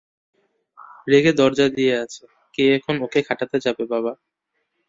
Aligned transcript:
রেগে 1.07 1.31
দরজা 1.33 1.67
দিয়া 1.69 1.95
আছে, 2.01 2.23
কে 2.55 2.63
এখন 2.77 2.95
ওকে 3.01 3.19
ঘাটাতে 3.27 3.57
যাবে 3.65 3.83
বাবা। 3.85 4.11